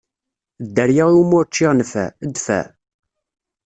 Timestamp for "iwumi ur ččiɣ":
1.09-1.71